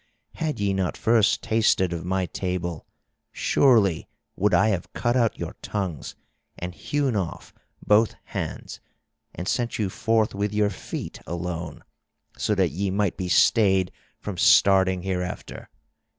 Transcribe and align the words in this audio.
Had 0.33 0.59
ye 0.59 0.73
not 0.73 0.97
first 0.97 1.43
tasted 1.43 1.93
of 1.93 2.03
my 2.03 2.25
table, 2.25 2.87
surely 3.31 4.07
would 4.35 4.51
I 4.51 4.69
have 4.69 4.91
cut 4.93 5.15
out 5.15 5.37
your 5.37 5.53
tongues 5.61 6.15
and 6.57 6.73
hewn 6.73 7.15
off 7.15 7.53
both 7.85 8.15
hands 8.23 8.79
and 9.35 9.47
sent 9.47 9.77
you 9.77 9.91
forth 9.91 10.33
with 10.33 10.55
your 10.55 10.71
feet 10.71 11.19
alone, 11.27 11.83
so 12.35 12.55
that 12.55 12.71
ye 12.71 12.89
might 12.89 13.15
be 13.15 13.29
stayed 13.29 13.91
from 14.17 14.39
starting 14.39 15.03
hereafter. 15.03 15.69